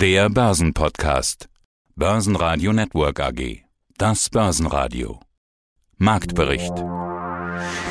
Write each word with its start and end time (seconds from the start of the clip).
Der 0.00 0.30
Börsenpodcast. 0.30 1.50
Börsenradio 1.94 2.72
Network 2.72 3.20
AG. 3.20 3.64
Das 3.98 4.30
Börsenradio. 4.30 5.20
Marktbericht. 5.98 6.72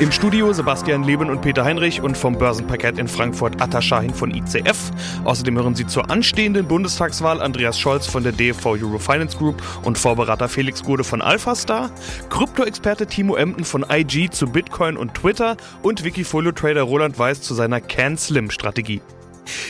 Im 0.00 0.10
Studio 0.10 0.52
Sebastian 0.52 1.04
Leben 1.04 1.30
und 1.30 1.40
Peter 1.40 1.64
Heinrich 1.64 2.02
und 2.02 2.18
vom 2.18 2.36
Börsenparkett 2.36 2.98
in 2.98 3.06
Frankfurt 3.06 3.62
Atta 3.62 3.80
Shahin 3.80 4.12
von 4.12 4.34
ICF. 4.34 4.90
Außerdem 5.22 5.56
hören 5.56 5.76
Sie 5.76 5.86
zur 5.86 6.10
anstehenden 6.10 6.66
Bundestagswahl 6.66 7.40
Andreas 7.40 7.78
Scholz 7.78 8.08
von 8.08 8.24
der 8.24 8.32
DFV 8.32 8.70
Eurofinance 8.70 9.38
Group 9.38 9.62
und 9.84 9.96
Vorberater 9.96 10.48
Felix 10.48 10.82
Gode 10.82 11.04
von 11.04 11.22
Alphastar, 11.22 11.92
Krypto-Experte 12.28 13.06
Timo 13.06 13.36
Emden 13.36 13.62
von 13.62 13.86
IG 13.88 14.30
zu 14.30 14.48
Bitcoin 14.48 14.96
und 14.96 15.14
Twitter 15.14 15.56
und 15.82 16.02
Wikifolio-Trader 16.02 16.82
Roland 16.82 17.16
Weiß 17.20 17.40
zu 17.40 17.54
seiner 17.54 17.80
Can-Slim-Strategie. 17.80 19.00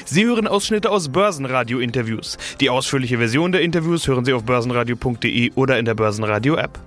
Sie 0.05 0.25
hören 0.25 0.47
Ausschnitte 0.47 0.91
aus 0.91 1.09
Börsenradio-Interviews. 1.09 2.39
Die 2.61 2.71
ausführliche 2.71 3.19
Version 3.19 3.53
der 3.53 3.62
Interviews 3.62 4.07
hören 4.07 4.25
Sie 4.25 4.33
auf 4.33 4.45
börsenradio.de 4.45 5.52
oder 5.55 5.79
in 5.79 5.84
der 5.84 5.95
Börsenradio-App. 5.95 6.79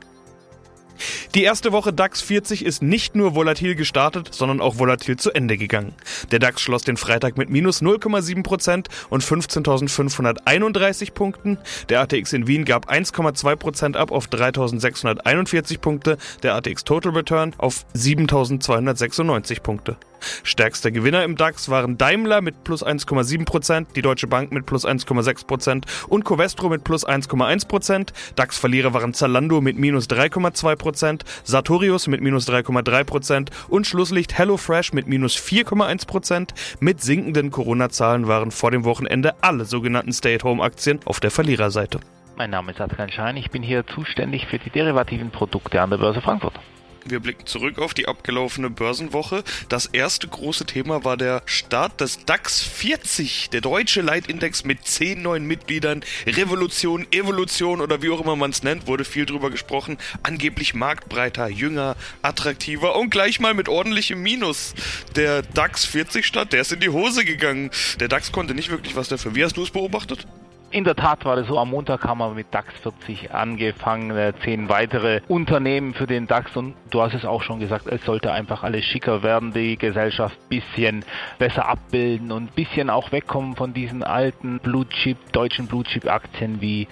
Die 1.36 1.44
erste 1.44 1.72
Woche 1.72 1.94
DAX 1.94 2.22
40 2.22 2.64
ist 2.64 2.82
nicht 2.82 3.16
nur 3.16 3.36
volatil 3.36 3.76
gestartet, 3.76 4.30
sondern 4.32 4.62
auch 4.62 4.78
volatil 4.78 5.18
zu 5.18 5.32
Ende 5.32 5.58
gegangen. 5.58 5.94
Der 6.32 6.40
DAX 6.40 6.62
schloss 6.62 6.84
den 6.84 6.98
Freitag 6.98 7.38
mit 7.38 7.50
minus 7.50 7.82
0,7% 7.82 8.88
und 9.10 9.24
15.531 9.24 11.14
Punkten. 11.14 11.58
Der 11.90 12.02
ATX 12.02 12.34
in 12.34 12.48
Wien 12.48 12.66
gab 12.66 12.90
1,2% 12.90 13.96
ab 13.96 14.12
auf 14.12 14.28
3.641 14.28 15.80
Punkte, 15.80 16.18
der 16.44 16.56
ATX 16.56 16.84
Total 16.84 17.12
Return 17.12 17.54
auf 17.58 17.86
7.296 17.96 19.62
Punkte. 19.62 19.98
Stärkster 20.44 20.92
Gewinner 20.92 21.24
im 21.24 21.36
DAX 21.36 21.70
waren 21.70 21.98
Daimler 21.98 22.42
mit 22.42 22.64
plus 22.64 22.86
1,7%, 22.86 23.88
die 23.96 24.02
Deutsche 24.02 24.28
Bank 24.28 24.52
mit 24.52 24.66
plus 24.66 24.86
1,6% 24.86 25.84
und 26.08 26.26
Covestro 26.26 26.70
mit 26.70 26.84
plus 26.84 27.08
1,1%. 27.08 28.10
DAX-Verlierer 28.36 28.94
waren 28.94 29.14
Zalando 29.14 29.62
mit 29.62 29.78
minus 29.78 30.10
3,2%, 30.10 31.22
Sartorius 31.44 32.08
mit 32.08 32.22
minus 32.22 32.48
3,3% 32.48 33.50
und 33.70 33.88
Schlusslicht 33.88 34.38
HelloFresh 34.38 34.94
mit 34.94 35.08
minus 35.08 35.36
4,1%. 35.38 36.50
Mit 36.80 37.02
sinkenden 37.02 37.52
Corona-Zahlen 37.52 38.28
waren 38.28 38.52
vor 38.52 38.72
dem 38.72 38.86
Wochenende 38.86 39.36
alle 39.42 39.66
sogenannten 39.66 40.14
Stay-at-Home-Aktien 40.14 41.00
auf 41.06 41.20
der 41.20 41.32
Verliererseite. 41.32 42.00
Mein 42.36 42.50
Name 42.50 42.72
ist 42.72 42.82
Adrian 42.82 43.12
Schein, 43.12 43.38
ich 43.38 43.52
bin 43.52 43.62
hier 43.62 43.86
zuständig 43.86 44.48
für 44.48 44.58
die 44.58 44.72
derivativen 44.72 45.30
Produkte 45.30 45.82
an 45.82 45.92
der 45.92 45.98
Börse 45.98 46.20
Frankfurt. 46.22 46.60
Wir 47.06 47.20
blicken 47.20 47.46
zurück 47.46 47.80
auf 47.80 47.94
die 47.94 48.08
abgelaufene 48.08 48.70
Börsenwoche. 48.70 49.44
Das 49.68 49.88
erste 49.88 50.28
große 50.28 50.66
Thema 50.66 51.04
war 51.04 51.18
der 51.18 51.42
Start 51.46 52.00
des 52.00 52.24
DAX 52.26 52.62
40, 52.62 53.50
der 53.50 53.60
deutsche 53.60 54.02
Leitindex 54.02 54.64
mit 54.64 54.86
zehn 54.88 55.22
neuen 55.22 55.46
Mitgliedern. 55.46 56.04
Revolution, 56.26 57.06
Evolution 57.12 57.82
oder 57.82 58.02
wie 58.02 58.10
auch 58.10 58.22
immer 58.22 58.38
man 58.38 58.52
es 58.52 58.64
nennt, 58.64 58.88
wurde 58.88 59.04
viel 59.04 59.26
drüber 59.26 59.50
gesprochen. 59.50 59.98
Angeblich 60.24 60.76
marktbreiter, 60.76 61.50
jünger, 61.50 61.98
attraktiver 62.22 62.96
und 62.96 63.10
gleich 63.10 63.42
mal 63.42 63.54
mit 63.54 63.68
ordentlichem 63.68 64.22
Minus. 64.22 64.74
Der 65.18 65.42
DAX 65.42 65.84
40 65.84 66.26
Start, 66.26 66.54
der 66.54 66.62
ist 66.62 66.72
in 66.72 66.80
die 66.80 66.90
Hose 66.90 67.26
gegangen. 67.26 67.70
Der 68.00 68.08
DAX 68.08 68.32
konnte 68.32 68.54
nicht 68.54 68.70
wirklich 68.70 68.96
was 68.96 69.10
dafür. 69.10 69.36
Wie 69.36 69.44
hast 69.44 69.58
du 69.58 69.64
es 69.64 69.72
beobachtet? 69.72 70.26
In 70.74 70.86
der 70.86 70.96
Tat 70.96 71.24
war 71.24 71.36
das 71.36 71.46
so, 71.46 71.60
am 71.60 71.70
Montag 71.70 72.04
haben 72.04 72.18
wir 72.18 72.32
mit 72.32 72.52
DAX 72.52 72.74
40 72.82 73.32
angefangen, 73.32 74.10
äh, 74.10 74.34
zehn 74.44 74.70
weitere 74.70 75.22
Unternehmen 75.28 75.94
für 75.94 76.08
den 76.08 76.26
DAX. 76.26 76.58
Und 76.58 76.74
du 76.90 77.00
hast 77.00 77.14
es 77.14 77.26
auch 77.26 77.44
schon 77.44 77.60
gesagt, 77.60 77.86
es 77.86 78.04
sollte 78.04 78.32
einfach 78.32 78.64
alles 78.64 78.84
schicker 78.84 79.22
werden, 79.22 79.54
die 79.54 79.78
Gesellschaft 79.78 80.36
bisschen 80.50 81.06
besser 81.38 81.70
abbilden 81.70 82.32
und 82.32 82.56
bisschen 82.56 82.90
auch 82.90 83.12
wegkommen 83.12 83.56
von 83.56 83.76
diesen 83.76 84.02
alten 84.02 84.58
Blue 84.58 84.90
Chip, 84.90 85.32
deutschen 85.32 85.68
Blue 85.68 85.84
Chip 85.84 86.10
Aktien 86.10 86.60
wie 86.60 86.88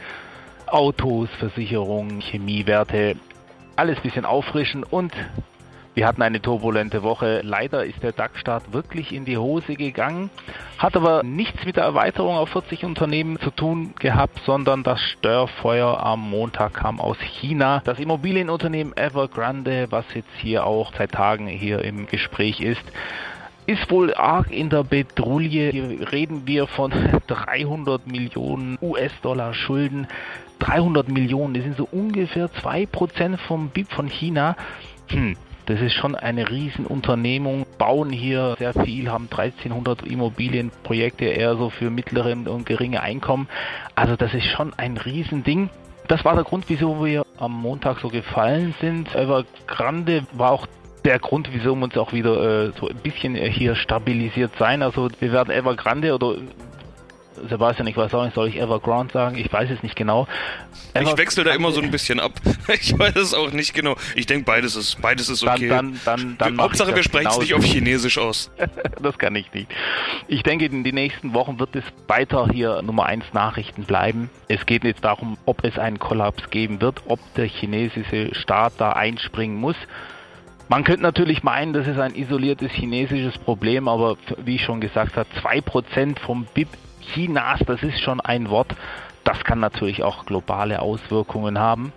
Autos, 0.68 1.30
Versicherungen, 1.40 2.22
Chemiewerte, 2.22 3.16
alles 3.78 4.00
bisschen 4.02 4.26
auffrischen 4.26 4.84
und 4.84 5.12
wir 5.94 6.08
hatten 6.08 6.22
eine 6.22 6.41
turbulente 6.41 7.03
Woche. 7.03 7.41
Leider 7.44 7.84
ist 7.84 8.02
der 8.02 8.13
DAX-Start 8.13 8.72
wirklich 8.72 9.13
in 9.13 9.25
die 9.25 9.38
Hose 9.38 9.75
gegangen, 9.75 10.29
hat 10.78 10.96
aber 10.96 11.24
nichts 11.24 11.66
mit 11.66 11.75
der 11.75 11.84
Erweiterung 11.84 12.35
auf 12.35 12.50
40 12.50 12.85
Unternehmen 12.85 13.40
zu 13.40 13.52
tun 13.52 13.94
gehabt, 14.00 14.40
sondern 14.46 14.84
das 14.84 15.02
Störfeuer 15.02 16.00
am 16.02 16.29
Montag 16.29 16.75
kam 16.75 17.02
aus 17.02 17.18
China. 17.19 17.81
Das 17.84 18.00
Immobilienunternehmen 18.00 18.96
Evergrande, 18.96 19.88
was 19.90 20.06
jetzt 20.13 20.29
hier 20.38 20.66
auch 20.66 20.94
seit 20.97 21.12
Tagen 21.12 21.47
hier 21.47 21.84
im 21.84 22.08
Gespräch 22.08 22.62
ist, 22.62 22.84
ist 23.66 23.91
wohl 23.91 24.13
arg 24.13 24.52
in 24.52 24.69
der 24.69 24.84
Bedrulle. 24.84 25.72
Hier 25.72 26.12
reden 26.12 26.47
wir 26.47 26.68
von 26.68 26.91
300 27.28 28.08
Millionen 28.08 28.78
US-Dollar 28.81 29.53
Schulden. 29.53 30.08
300 30.59 31.09
Millionen, 31.09 31.56
das 31.56 31.63
sind 31.63 31.75
so 31.75 31.88
ungefähr 31.91 32.47
2% 32.47 33.38
vom 33.38 33.69
BIP 33.69 33.91
von 33.91 34.08
China. 34.08 34.56
Hm, 35.09 35.35
das 35.66 35.79
ist 35.81 35.94
schon 35.94 36.16
eine 36.16 36.49
Riesenunternehmung, 36.49 37.66
bauen 37.77 38.09
hier 38.09 38.55
sehr 38.57 38.73
viel, 38.73 39.09
haben 39.11 39.27
1300 39.29 40.03
Immobilienprojekte 40.03 41.25
eher 41.25 41.55
so 41.55 41.69
für 41.69 41.89
mittlere 41.89 42.31
und 42.31 42.66
geringe 42.66 43.01
Einkommen. 43.01 43.47
Also 43.95 44.16
das 44.16 44.33
ist 44.33 44.45
schon 44.45 44.73
ein 44.73 44.97
Riesending. 44.97 45.69
Das 46.07 46.25
war 46.25 46.35
der 46.35 46.44
Grund, 46.44 46.66
wieso 46.67 47.03
wir 47.03 47.25
am 47.38 47.53
Montag 47.53 47.99
so 47.99 48.09
gefallen 48.09 48.73
sind. 48.81 49.16
Evergrande 49.16 50.25
war 50.33 50.51
auch 50.51 50.67
der 51.05 51.19
Grund, 51.19 51.49
wieso 51.51 51.75
wir 51.75 51.83
uns 51.83 51.97
auch 51.97 52.13
wieder 52.13 52.67
äh, 52.67 52.72
so 52.79 52.88
ein 52.88 52.97
bisschen 52.97 53.35
hier 53.35 53.75
stabilisiert 53.75 54.51
sein. 54.59 54.81
Also 54.81 55.09
wir 55.19 55.31
werden 55.31 55.51
Evergrande 55.51 56.13
oder 56.13 56.35
Sebastian, 57.50 57.88
ich 57.88 57.96
weiß 57.96 58.14
auch 58.14 58.25
nicht, 58.25 58.36
soll 58.36 58.50
ich 58.50 58.58
Evergrande 58.58 59.14
sagen? 59.14 59.38
Ich 59.38 59.52
weiß 59.52 59.69
es 59.69 59.84
nicht 59.84 59.96
genau. 59.96 60.28
Ever 60.94 61.12
ich 61.12 61.18
wechsle 61.18 61.44
da 61.44 61.53
immer 61.53 61.72
so 61.72 61.81
ein 61.81 61.92
bisschen 61.92 62.19
ab. 62.19 62.34
Ich 62.74 62.97
weiß 62.97 63.16
es 63.16 63.34
auch 63.34 63.52
nicht 63.52 63.74
genau. 63.74 63.96
Ich 64.16 64.28
denke, 64.28 64.46
beides 64.46 64.75
ist, 64.75 65.02
beides 65.02 65.30
ist 65.30 65.44
okay. 65.44 65.68
Dann, 65.68 66.00
dann, 66.06 66.38
dann, 66.38 66.62
Hauptsache, 66.62 66.96
wir 66.96 67.03
sprechen 67.03 67.28
es 67.30 67.40
nicht 67.40 67.53
auf 67.53 67.64
Chinesisch 67.64 68.18
aus. 68.18 68.50
das 69.02 69.18
kann 69.18 69.36
ich 69.36 69.52
nicht. 69.53 69.68
Ich 70.28 70.44
denke, 70.44 70.66
in 70.66 70.84
den 70.84 70.96
nächsten 70.96 71.34
Wochen 71.34 71.59
wird 71.59 71.75
es 71.75 71.84
weiter 72.08 72.47
hier 72.52 72.81
Nummer 72.81 73.06
1 73.08 73.34
Nachrichten 73.34 73.84
bleiben. 73.84 74.30
Es 74.47 74.66
geht 74.66 74.84
jetzt 74.84 75.03
darum, 75.03 75.38
ob 75.46 75.64
es 75.64 75.78
einen 75.78 76.00
Kollaps 76.00 76.50
geben 76.50 76.81
wird, 76.81 77.02
ob 77.08 77.20
der 77.36 77.46
chinesische 77.46 78.34
Staat 78.36 78.74
da 78.78 78.94
einspringen 78.94 79.58
muss. 79.58 79.75
Man 80.70 80.86
könnte 80.86 81.02
natürlich 81.02 81.44
meinen, 81.44 81.74
das 81.74 81.86
ist 81.86 82.00
ein 82.00 82.16
isoliertes 82.16 82.72
chinesisches 82.72 83.38
Problem, 83.38 83.90
aber 83.90 84.18
wie 84.38 84.56
ich 84.56 84.64
schon 84.64 84.80
gesagt 84.80 85.18
habe, 85.18 85.28
2% 85.44 86.18
vom 86.20 86.47
BIP 86.53 86.70
Chinas, 87.01 87.59
das 87.66 87.84
ist 87.84 88.00
schon 88.01 88.22
ein 88.22 88.50
Wort, 88.50 88.75
das 89.23 89.44
kann 89.44 89.59
natürlich 89.59 90.03
auch 90.03 90.25
globale 90.25 90.81
Auswirkungen 90.81 91.59
haben. 91.59 91.94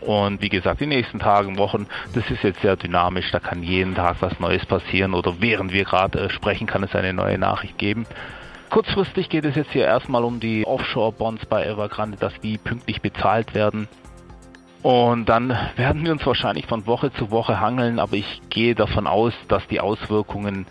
Und 0.00 0.42
wie 0.42 0.48
gesagt, 0.48 0.80
die 0.80 0.86
nächsten 0.86 1.18
Tagen, 1.18 1.58
Wochen, 1.58 1.86
das 2.14 2.30
ist 2.30 2.42
jetzt 2.42 2.60
sehr 2.60 2.76
dynamisch, 2.76 3.30
da 3.32 3.40
kann 3.40 3.62
jeden 3.62 3.94
Tag 3.94 4.16
was 4.20 4.38
Neues 4.40 4.64
passieren 4.66 5.14
oder 5.14 5.40
während 5.40 5.72
wir 5.72 5.84
gerade 5.84 6.20
äh, 6.20 6.30
sprechen, 6.30 6.66
kann 6.66 6.82
es 6.82 6.94
eine 6.94 7.12
neue 7.12 7.38
Nachricht 7.38 7.78
geben. 7.78 8.06
Kurzfristig 8.70 9.28
geht 9.28 9.44
es 9.44 9.54
jetzt 9.54 9.72
hier 9.72 9.84
erstmal 9.84 10.24
um 10.24 10.40
die 10.40 10.66
Offshore-Bonds 10.66 11.46
bei 11.46 11.64
Evergrande, 11.64 12.18
dass 12.18 12.38
die 12.40 12.58
pünktlich 12.58 13.00
bezahlt 13.00 13.54
werden. 13.54 13.88
Und 14.82 15.28
dann 15.28 15.56
werden 15.76 16.04
wir 16.04 16.12
uns 16.12 16.26
wahrscheinlich 16.26 16.66
von 16.66 16.86
Woche 16.86 17.12
zu 17.12 17.30
Woche 17.30 17.60
hangeln, 17.60 17.98
aber 17.98 18.14
ich 18.14 18.42
gehe 18.50 18.74
davon 18.74 19.06
aus, 19.06 19.32
dass 19.48 19.66
die 19.68 19.80
Auswirkungen 19.80 20.66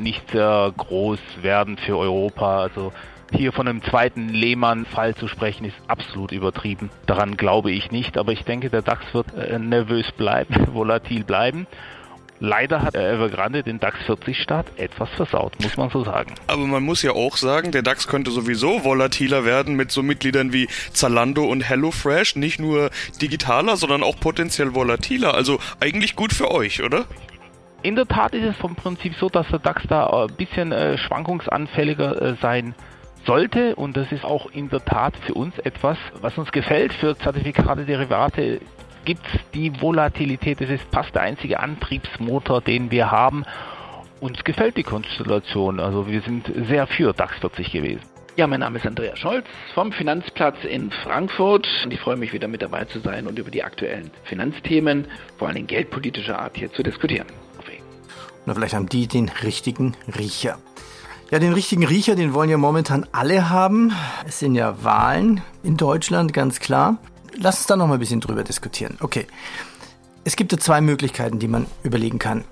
nicht 0.00 0.30
sehr 0.30 0.72
groß 0.76 1.20
werden 1.42 1.76
für 1.78 1.96
Europa. 1.96 2.62
Also 2.62 2.92
hier 3.32 3.52
von 3.52 3.68
einem 3.68 3.82
zweiten 3.82 4.28
Lehmann-Fall 4.28 5.14
zu 5.14 5.28
sprechen, 5.28 5.64
ist 5.64 5.76
absolut 5.86 6.32
übertrieben. 6.32 6.90
Daran 7.06 7.36
glaube 7.36 7.70
ich 7.70 7.90
nicht, 7.90 8.18
aber 8.18 8.32
ich 8.32 8.44
denke, 8.44 8.70
der 8.70 8.82
DAX 8.82 9.04
wird 9.12 9.34
äh, 9.36 9.58
nervös 9.58 10.10
bleiben, 10.12 10.54
volatil 10.74 11.24
bleiben. 11.24 11.66
Leider 12.42 12.80
hat 12.80 12.94
Evergrande 12.94 13.62
den 13.62 13.80
DAX 13.80 13.98
40 14.06 14.38
Start 14.38 14.66
etwas 14.78 15.10
versaut, 15.10 15.60
muss 15.62 15.76
man 15.76 15.90
so 15.90 16.04
sagen. 16.04 16.34
Aber 16.46 16.66
man 16.66 16.82
muss 16.82 17.02
ja 17.02 17.12
auch 17.12 17.36
sagen, 17.36 17.70
der 17.70 17.82
DAX 17.82 18.08
könnte 18.08 18.30
sowieso 18.30 18.82
volatiler 18.82 19.44
werden 19.44 19.76
mit 19.76 19.92
so 19.92 20.02
Mitgliedern 20.02 20.50
wie 20.50 20.66
Zalando 20.94 21.44
und 21.44 21.60
HelloFresh. 21.60 22.36
Nicht 22.36 22.58
nur 22.58 22.90
digitaler, 23.20 23.76
sondern 23.76 24.02
auch 24.02 24.18
potenziell 24.18 24.74
volatiler. 24.74 25.34
Also 25.34 25.58
eigentlich 25.80 26.16
gut 26.16 26.32
für 26.32 26.50
euch, 26.50 26.82
oder? 26.82 27.04
In 27.82 27.96
der 27.96 28.06
Tat 28.06 28.34
ist 28.34 28.44
es 28.44 28.56
vom 28.58 28.74
Prinzip 28.74 29.14
so, 29.14 29.30
dass 29.30 29.48
der 29.48 29.58
DAX 29.58 29.84
da 29.88 30.06
ein 30.06 30.34
bisschen 30.36 30.70
äh, 30.70 30.98
schwankungsanfälliger 30.98 32.20
äh, 32.20 32.34
sein 32.34 32.74
sollte 33.24 33.74
und 33.74 33.96
das 33.96 34.12
ist 34.12 34.22
auch 34.22 34.50
in 34.50 34.68
der 34.68 34.84
Tat 34.84 35.16
für 35.16 35.32
uns 35.32 35.58
etwas, 35.60 35.96
was 36.20 36.36
uns 36.36 36.52
gefällt. 36.52 36.92
Für 36.92 37.16
Zertifikate, 37.16 37.86
Derivate 37.86 38.60
gibt 39.06 39.24
es 39.26 39.40
die 39.54 39.80
Volatilität. 39.80 40.60
Das 40.60 40.68
ist 40.68 40.84
fast 40.92 41.14
der 41.14 41.22
einzige 41.22 41.58
Antriebsmotor, 41.60 42.60
den 42.60 42.90
wir 42.90 43.10
haben. 43.10 43.46
Uns 44.20 44.44
gefällt 44.44 44.76
die 44.76 44.82
Konstellation. 44.82 45.80
Also 45.80 46.06
wir 46.06 46.20
sind 46.20 46.52
sehr 46.68 46.86
für 46.86 47.14
DAX 47.14 47.38
40 47.38 47.72
gewesen. 47.72 48.00
Ja, 48.36 48.46
mein 48.46 48.60
Name 48.60 48.76
ist 48.76 48.86
Andreas 48.86 49.18
Scholz 49.18 49.46
vom 49.72 49.90
Finanzplatz 49.90 50.64
in 50.64 50.90
Frankfurt 50.90 51.66
und 51.84 51.94
ich 51.94 52.00
freue 52.00 52.16
mich 52.16 52.34
wieder 52.34 52.46
mit 52.46 52.60
dabei 52.60 52.84
zu 52.84 53.00
sein 53.00 53.26
und 53.26 53.38
über 53.38 53.50
die 53.50 53.64
aktuellen 53.64 54.10
Finanzthemen, 54.24 55.06
vor 55.38 55.48
allem 55.48 55.66
geldpolitischer 55.66 56.38
Art, 56.38 56.58
hier 56.58 56.70
zu 56.70 56.82
diskutieren. 56.82 57.26
Oder 58.50 58.56
vielleicht 58.56 58.74
haben 58.74 58.88
die 58.88 59.06
den 59.06 59.28
richtigen 59.44 59.94
Riecher. 60.18 60.58
Ja, 61.30 61.38
den 61.38 61.52
richtigen 61.52 61.86
Riecher, 61.86 62.16
den 62.16 62.34
wollen 62.34 62.50
ja 62.50 62.56
momentan 62.56 63.06
alle 63.12 63.48
haben. 63.48 63.92
Es 64.26 64.40
sind 64.40 64.56
ja 64.56 64.82
Wahlen 64.82 65.40
in 65.62 65.76
Deutschland, 65.76 66.32
ganz 66.32 66.58
klar. 66.58 66.98
Lass 67.36 67.58
uns 67.58 67.66
da 67.68 67.76
noch 67.76 67.86
mal 67.86 67.94
ein 67.94 68.00
bisschen 68.00 68.20
drüber 68.20 68.42
diskutieren. 68.42 68.98
Okay. 69.02 69.28
Es 70.24 70.34
gibt 70.34 70.50
ja 70.50 70.58
zwei 70.58 70.80
Möglichkeiten, 70.80 71.38
die 71.38 71.46
man 71.46 71.66
überlegen 71.84 72.18
kann. 72.18 72.44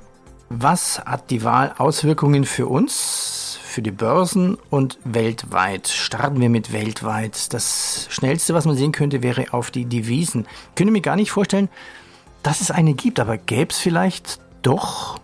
Was 0.50 1.00
hat 1.00 1.32
die 1.32 1.42
Wahl 1.42 1.74
Auswirkungen 1.78 2.44
für 2.44 2.68
uns, 2.68 3.58
für 3.60 3.82
die 3.82 3.90
Börsen 3.90 4.56
und 4.70 5.00
weltweit? 5.02 5.88
Starten 5.88 6.40
wir 6.40 6.48
mit 6.48 6.72
weltweit. 6.72 7.52
Das 7.52 8.06
schnellste, 8.08 8.54
was 8.54 8.66
man 8.66 8.76
sehen 8.76 8.92
könnte, 8.92 9.24
wäre 9.24 9.52
auf 9.52 9.72
die 9.72 9.86
Devisen. 9.86 10.46
Ich 10.68 10.74
könnte 10.76 10.92
mir 10.92 11.00
gar 11.00 11.16
nicht 11.16 11.32
vorstellen, 11.32 11.68
dass 12.44 12.60
es 12.60 12.70
eine 12.70 12.94
gibt, 12.94 13.18
aber 13.18 13.36
gäbe 13.36 13.72
es 13.72 13.78
vielleicht 13.78 14.38
doch, 14.62 15.18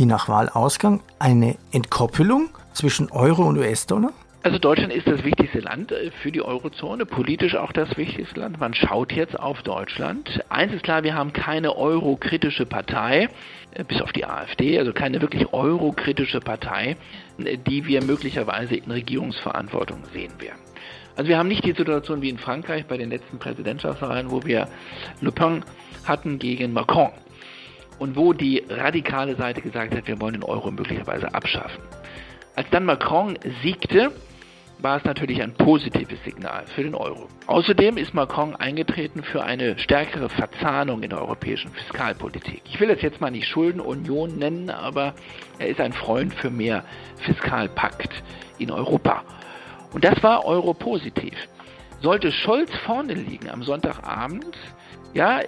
je 0.00 0.06
nach 0.06 0.28
Wahlausgang, 0.28 1.00
eine 1.18 1.56
Entkoppelung? 1.70 2.50
zwischen 2.72 3.10
Euro 3.10 3.44
und 3.44 3.58
US-Dollar? 3.58 4.12
Also 4.42 4.58
Deutschland 4.58 4.92
ist 4.92 5.06
das 5.06 5.22
wichtigste 5.22 5.60
Land 5.60 5.92
äh, 5.92 6.10
für 6.22 6.32
die 6.32 6.40
Eurozone, 6.40 7.04
politisch 7.04 7.56
auch 7.56 7.72
das 7.72 7.94
wichtigste 7.98 8.40
Land. 8.40 8.58
Man 8.58 8.72
schaut 8.72 9.12
jetzt 9.12 9.38
auf 9.38 9.62
Deutschland. 9.62 10.42
Eins 10.48 10.72
ist 10.72 10.82
klar, 10.82 11.02
wir 11.02 11.14
haben 11.14 11.34
keine 11.34 11.76
eurokritische 11.76 12.64
Partei, 12.64 13.28
äh, 13.72 13.84
bis 13.84 14.00
auf 14.00 14.12
die 14.12 14.24
AfD, 14.24 14.78
also 14.78 14.94
keine 14.94 15.20
wirklich 15.20 15.52
eurokritische 15.52 16.40
Partei, 16.40 16.96
äh, 17.38 17.58
die 17.58 17.86
wir 17.86 18.02
möglicherweise 18.02 18.76
in 18.76 18.90
Regierungsverantwortung 18.90 20.04
sehen 20.14 20.32
werden. 20.38 20.60
Also 21.16 21.28
wir 21.28 21.36
haben 21.36 21.48
nicht 21.48 21.64
die 21.66 21.72
Situation 21.72 22.22
wie 22.22 22.30
in 22.30 22.38
Frankreich 22.38 22.86
bei 22.86 22.96
den 22.96 23.10
letzten 23.10 23.38
Präsidentschaftswahlen, 23.38 24.30
wo 24.30 24.42
wir 24.44 24.68
Le 25.20 25.32
Pen 25.32 25.64
hatten 26.06 26.38
gegen 26.38 26.72
Macron 26.72 27.10
und 28.00 28.16
wo 28.16 28.32
die 28.32 28.64
radikale 28.68 29.36
Seite 29.36 29.60
gesagt 29.60 29.94
hat, 29.94 30.08
wir 30.08 30.20
wollen 30.20 30.32
den 30.32 30.42
Euro 30.42 30.70
möglicherweise 30.70 31.32
abschaffen. 31.32 31.84
Als 32.56 32.68
dann 32.70 32.84
Macron 32.84 33.38
siegte, 33.62 34.10
war 34.78 34.96
es 34.96 35.04
natürlich 35.04 35.42
ein 35.42 35.52
positives 35.52 36.18
Signal 36.24 36.64
für 36.74 36.82
den 36.82 36.94
Euro. 36.94 37.28
Außerdem 37.46 37.98
ist 37.98 38.14
Macron 38.14 38.56
eingetreten 38.56 39.22
für 39.22 39.44
eine 39.44 39.78
stärkere 39.78 40.30
Verzahnung 40.30 41.02
in 41.02 41.10
der 41.10 41.20
europäischen 41.20 41.70
Fiskalpolitik. 41.70 42.62
Ich 42.64 42.80
will 42.80 42.88
das 42.88 43.02
jetzt 43.02 43.20
mal 43.20 43.30
nicht 43.30 43.46
Schuldenunion 43.46 44.38
nennen, 44.38 44.70
aber 44.70 45.14
er 45.58 45.68
ist 45.68 45.80
ein 45.80 45.92
Freund 45.92 46.32
für 46.32 46.48
mehr 46.50 46.84
Fiskalpakt 47.18 48.22
in 48.58 48.70
Europa. 48.70 49.22
Und 49.92 50.04
das 50.04 50.22
war 50.22 50.46
Euro-positiv. 50.46 51.34
Sollte 52.00 52.32
Scholz 52.32 52.70
vorne 52.86 53.12
liegen 53.12 53.50
am 53.50 53.62
Sonntagabend, 53.62 54.56
ja, 55.14 55.40
äh, 55.40 55.46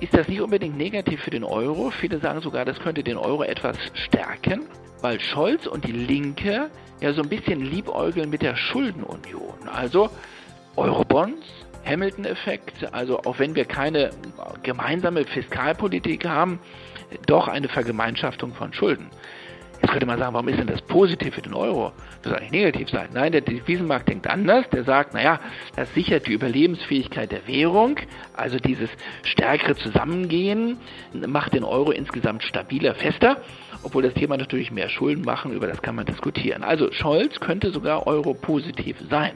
ist 0.00 0.14
das 0.14 0.28
nicht 0.28 0.40
unbedingt 0.40 0.76
negativ 0.76 1.22
für 1.22 1.30
den 1.30 1.44
Euro. 1.44 1.90
Viele 1.90 2.18
sagen 2.18 2.40
sogar, 2.40 2.64
das 2.64 2.78
könnte 2.80 3.04
den 3.04 3.16
Euro 3.16 3.44
etwas 3.44 3.76
stärken 3.94 4.66
weil 5.02 5.20
Scholz 5.20 5.66
und 5.66 5.84
die 5.84 5.92
Linke 5.92 6.70
ja 7.00 7.12
so 7.12 7.22
ein 7.22 7.28
bisschen 7.28 7.60
liebäugeln 7.60 8.30
mit 8.30 8.42
der 8.42 8.56
Schuldenunion. 8.56 9.68
Also 9.70 10.10
Eurobonds, 10.76 11.46
Hamilton-Effekt, 11.84 12.92
also 12.92 13.18
auch 13.18 13.38
wenn 13.38 13.54
wir 13.54 13.64
keine 13.64 14.10
gemeinsame 14.62 15.24
Fiskalpolitik 15.24 16.24
haben, 16.24 16.60
doch 17.26 17.48
eine 17.48 17.68
Vergemeinschaftung 17.68 18.54
von 18.54 18.72
Schulden. 18.72 19.10
Jetzt 19.82 19.90
könnte 19.90 20.06
man 20.06 20.18
sagen, 20.18 20.32
warum 20.32 20.48
ist 20.48 20.60
denn 20.60 20.68
das 20.68 20.80
positiv 20.82 21.34
für 21.34 21.42
den 21.42 21.54
Euro? 21.54 21.92
Das 22.22 22.30
soll 22.30 22.38
eigentlich 22.38 22.52
negativ 22.52 22.88
sein. 22.90 23.08
Nein, 23.12 23.32
der 23.32 23.40
Devisenmarkt 23.40 24.08
denkt 24.08 24.28
anders. 24.28 24.68
Der 24.70 24.84
sagt, 24.84 25.12
naja, 25.12 25.40
das 25.74 25.92
sichert 25.92 26.28
die 26.28 26.32
Überlebensfähigkeit 26.32 27.32
der 27.32 27.48
Währung. 27.48 27.96
Also 28.36 28.58
dieses 28.58 28.88
stärkere 29.24 29.74
Zusammengehen 29.74 30.78
macht 31.26 31.52
den 31.54 31.64
Euro 31.64 31.90
insgesamt 31.90 32.44
stabiler, 32.44 32.94
fester. 32.94 33.38
Obwohl 33.82 34.04
das 34.04 34.14
Thema 34.14 34.36
natürlich 34.36 34.70
mehr 34.70 34.88
Schulden 34.88 35.24
machen, 35.24 35.52
über 35.52 35.66
das 35.66 35.82
kann 35.82 35.96
man 35.96 36.06
diskutieren. 36.06 36.62
Also 36.62 36.92
Scholz 36.92 37.40
könnte 37.40 37.72
sogar 37.72 38.06
Euro 38.06 38.34
positiv 38.34 38.96
sein. 39.10 39.32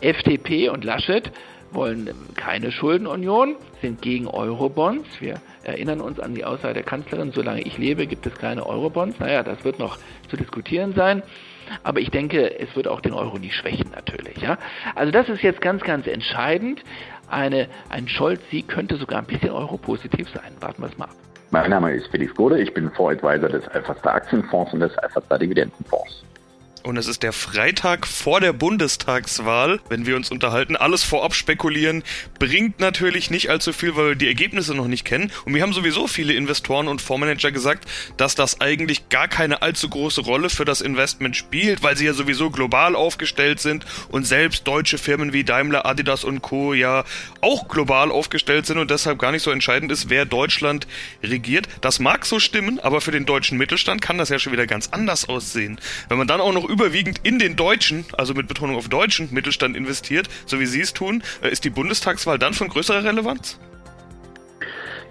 FDP 0.00 0.70
und 0.70 0.82
Laschet 0.82 1.30
wollen 1.74 2.10
keine 2.36 2.72
Schuldenunion, 2.72 3.56
sind 3.80 4.02
gegen 4.02 4.26
Eurobonds. 4.26 5.08
Wir 5.20 5.34
erinnern 5.62 6.00
uns 6.00 6.20
an 6.20 6.34
die 6.34 6.44
Aussage 6.44 6.74
der 6.74 6.82
Kanzlerin, 6.82 7.32
solange 7.32 7.62
ich 7.62 7.78
lebe, 7.78 8.06
gibt 8.06 8.26
es 8.26 8.34
keine 8.34 8.66
Eurobonds. 8.66 9.18
Naja, 9.18 9.42
das 9.42 9.64
wird 9.64 9.78
noch 9.78 9.98
zu 10.28 10.36
diskutieren 10.36 10.94
sein. 10.94 11.22
Aber 11.82 12.00
ich 12.00 12.10
denke, 12.10 12.58
es 12.58 12.74
wird 12.76 12.88
auch 12.88 13.00
den 13.00 13.12
Euro 13.12 13.38
nicht 13.38 13.54
schwächen 13.54 13.90
natürlich. 13.94 14.36
Ja? 14.38 14.58
Also 14.94 15.10
das 15.10 15.28
ist 15.28 15.42
jetzt 15.42 15.60
ganz, 15.60 15.82
ganz 15.82 16.06
entscheidend. 16.06 16.82
Eine, 17.28 17.68
ein 17.88 18.06
Scholz-Sieg 18.06 18.68
könnte 18.68 18.96
sogar 18.96 19.20
ein 19.20 19.26
bisschen 19.26 19.50
europositiv 19.50 20.28
sein. 20.28 20.52
Warten 20.60 20.82
wir 20.82 20.88
es 20.88 20.98
mal 20.98 21.06
ab. 21.06 21.16
Mein 21.50 21.70
Name 21.70 21.92
ist 21.92 22.08
Felix 22.08 22.34
Gode, 22.34 22.60
ich 22.60 22.74
bin 22.74 22.90
Voradvisor 22.90 23.48
des 23.48 23.66
Alphastar 23.68 24.14
Aktienfonds 24.14 24.72
und 24.72 24.80
des 24.80 24.96
Alphastar 24.98 25.38
Dividendenfonds 25.38 26.24
und 26.84 26.98
es 26.98 27.06
ist 27.06 27.22
der 27.22 27.32
Freitag 27.32 28.06
vor 28.06 28.40
der 28.40 28.52
Bundestagswahl. 28.52 29.80
Wenn 29.88 30.06
wir 30.06 30.16
uns 30.16 30.30
unterhalten, 30.30 30.76
alles 30.76 31.02
vorab 31.02 31.34
spekulieren, 31.34 32.04
bringt 32.38 32.78
natürlich 32.78 33.30
nicht 33.30 33.48
allzu 33.48 33.72
viel, 33.72 33.96
weil 33.96 34.08
wir 34.08 34.14
die 34.14 34.28
Ergebnisse 34.28 34.74
noch 34.74 34.86
nicht 34.86 35.04
kennen. 35.04 35.32
Und 35.46 35.54
wir 35.54 35.62
haben 35.62 35.72
sowieso 35.72 36.06
viele 36.06 36.34
Investoren 36.34 36.86
und 36.88 37.00
Fondsmanager 37.00 37.52
gesagt, 37.52 37.88
dass 38.18 38.34
das 38.34 38.60
eigentlich 38.60 39.08
gar 39.08 39.28
keine 39.28 39.62
allzu 39.62 39.88
große 39.88 40.20
Rolle 40.20 40.50
für 40.50 40.66
das 40.66 40.82
Investment 40.82 41.36
spielt, 41.36 41.82
weil 41.82 41.96
sie 41.96 42.04
ja 42.04 42.12
sowieso 42.12 42.50
global 42.50 42.94
aufgestellt 42.96 43.60
sind 43.60 43.86
und 44.10 44.26
selbst 44.26 44.66
deutsche 44.68 44.98
Firmen 44.98 45.32
wie 45.32 45.42
Daimler, 45.42 45.86
Adidas 45.86 46.22
und 46.22 46.42
Co. 46.42 46.74
ja 46.74 47.04
auch 47.40 47.68
global 47.68 48.10
aufgestellt 48.10 48.66
sind 48.66 48.76
und 48.76 48.90
deshalb 48.90 49.18
gar 49.18 49.32
nicht 49.32 49.42
so 49.42 49.50
entscheidend 49.50 49.90
ist, 49.90 50.10
wer 50.10 50.26
Deutschland 50.26 50.86
regiert. 51.22 51.66
Das 51.80 51.98
mag 51.98 52.26
so 52.26 52.38
stimmen, 52.38 52.78
aber 52.80 53.00
für 53.00 53.10
den 53.10 53.24
deutschen 53.24 53.56
Mittelstand 53.56 54.02
kann 54.02 54.18
das 54.18 54.28
ja 54.28 54.38
schon 54.38 54.52
wieder 54.52 54.66
ganz 54.66 54.88
anders 54.90 55.30
aussehen. 55.30 55.80
Wenn 56.10 56.18
man 56.18 56.26
dann 56.26 56.42
auch 56.42 56.52
noch 56.52 56.73
überwiegend 56.74 57.20
in 57.22 57.38
den 57.38 57.56
deutschen, 57.56 58.04
also 58.12 58.34
mit 58.34 58.48
Betonung 58.48 58.76
auf 58.76 58.88
deutschen 58.88 59.32
Mittelstand 59.32 59.76
investiert, 59.76 60.28
so 60.44 60.58
wie 60.58 60.66
Sie 60.66 60.80
es 60.80 60.92
tun, 60.92 61.22
äh, 61.42 61.50
ist 61.50 61.64
die 61.64 61.70
Bundestagswahl 61.70 62.38
dann 62.38 62.52
von 62.52 62.68
größerer 62.68 63.04
Relevanz? 63.04 63.58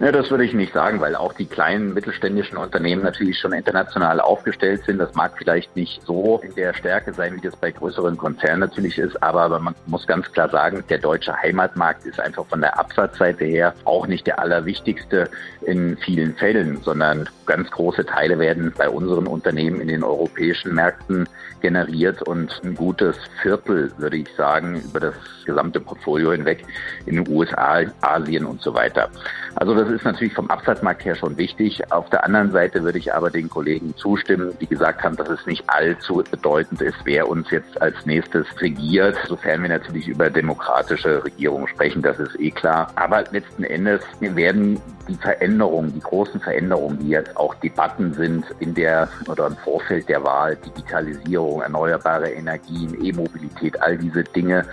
Ja, 0.00 0.10
das 0.10 0.28
würde 0.28 0.44
ich 0.44 0.52
nicht 0.52 0.72
sagen, 0.72 1.00
weil 1.00 1.14
auch 1.14 1.32
die 1.34 1.46
kleinen 1.46 1.94
mittelständischen 1.94 2.58
Unternehmen 2.58 3.02
natürlich 3.02 3.38
schon 3.38 3.52
international 3.52 4.20
aufgestellt 4.20 4.82
sind. 4.84 4.98
Das 4.98 5.14
mag 5.14 5.34
vielleicht 5.38 5.74
nicht 5.76 6.02
so 6.04 6.40
in 6.42 6.52
der 6.56 6.74
Stärke 6.74 7.12
sein, 7.12 7.36
wie 7.36 7.40
das 7.40 7.54
bei 7.54 7.70
größeren 7.70 8.16
Konzernen 8.16 8.60
natürlich 8.60 8.98
ist, 8.98 9.22
aber 9.22 9.56
man 9.60 9.74
muss 9.86 10.04
ganz 10.06 10.30
klar 10.32 10.48
sagen, 10.48 10.82
der 10.88 10.98
deutsche 10.98 11.34
Heimatmarkt 11.40 12.06
ist 12.06 12.18
einfach 12.18 12.44
von 12.46 12.60
der 12.60 12.76
Absatzseite 12.78 13.44
her 13.44 13.72
auch 13.84 14.08
nicht 14.08 14.26
der 14.26 14.40
allerwichtigste 14.40 15.30
in 15.62 15.96
vielen 15.98 16.34
Fällen, 16.34 16.80
sondern 16.82 17.28
ganz 17.46 17.70
große 17.70 18.04
Teile 18.04 18.38
werden 18.38 18.72
bei 18.76 18.88
unseren 18.88 19.28
Unternehmen 19.28 19.80
in 19.80 19.88
den 19.88 20.02
europäischen 20.02 20.74
Märkten 20.74 21.28
generiert 21.60 22.20
und 22.22 22.60
ein 22.62 22.74
gutes 22.74 23.16
Viertel, 23.40 23.90
würde 23.96 24.18
ich 24.18 24.28
sagen, 24.36 24.82
über 24.84 25.00
das 25.00 25.14
gesamte 25.46 25.80
Portfolio 25.80 26.32
hinweg 26.32 26.64
in 27.06 27.16
den 27.16 27.28
USA, 27.28 27.82
Asien 28.02 28.44
und 28.44 28.60
so 28.60 28.74
weiter. 28.74 29.08
Also 29.54 29.74
das 29.74 29.83
ist 29.88 30.04
natürlich 30.04 30.34
vom 30.34 30.50
Absatzmarkt 30.50 31.04
her 31.04 31.14
schon 31.14 31.36
wichtig. 31.36 31.90
Auf 31.92 32.10
der 32.10 32.24
anderen 32.24 32.52
Seite 32.52 32.82
würde 32.82 32.98
ich 32.98 33.14
aber 33.14 33.30
den 33.30 33.48
Kollegen 33.48 33.94
zustimmen, 33.96 34.52
die 34.60 34.66
gesagt 34.66 35.02
haben, 35.02 35.16
dass 35.16 35.28
es 35.28 35.46
nicht 35.46 35.64
allzu 35.68 36.22
bedeutend 36.30 36.80
ist, 36.80 36.96
wer 37.04 37.28
uns 37.28 37.50
jetzt 37.50 37.80
als 37.80 38.06
nächstes 38.06 38.46
regiert, 38.60 39.16
sofern 39.26 39.62
wir 39.62 39.70
natürlich 39.70 40.08
über 40.08 40.30
demokratische 40.30 41.24
Regierungen 41.24 41.68
sprechen, 41.68 42.02
das 42.02 42.18
ist 42.18 42.38
eh 42.40 42.50
klar. 42.50 42.90
Aber 42.94 43.24
letzten 43.30 43.64
Endes 43.64 44.02
werden 44.20 44.80
die 45.08 45.16
Veränderungen, 45.16 45.92
die 45.92 46.00
großen 46.00 46.40
Veränderungen, 46.40 46.98
die 46.98 47.08
jetzt 47.08 47.36
auch 47.36 47.54
Debatten 47.56 48.14
sind 48.14 48.44
in 48.60 48.74
der 48.74 49.08
oder 49.28 49.46
im 49.46 49.56
Vorfeld 49.56 50.08
der 50.08 50.22
Wahl, 50.24 50.56
Digitalisierung, 50.56 51.62
erneuerbare 51.62 52.30
Energien, 52.30 52.96
E-Mobilität, 53.02 53.80
all 53.82 53.98
diese 53.98 54.24
Dinge, 54.24 54.64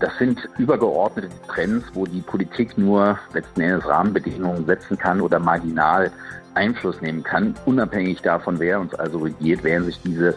das 0.00 0.16
sind 0.18 0.48
übergeordnete 0.58 1.30
Trends, 1.48 1.86
wo 1.94 2.06
die 2.06 2.20
Politik 2.20 2.76
nur 2.76 3.18
letzten 3.32 3.60
Endes 3.60 3.86
Rahmenbedingungen 3.86 4.66
setzen 4.66 4.98
kann 4.98 5.20
oder 5.20 5.38
marginal 5.38 6.10
Einfluss 6.54 7.00
nehmen 7.00 7.22
kann. 7.22 7.54
Unabhängig 7.66 8.22
davon, 8.22 8.58
wer 8.58 8.80
uns 8.80 8.94
also 8.94 9.18
regiert, 9.18 9.64
werden 9.64 9.84
sich 9.84 10.00
diese 10.02 10.34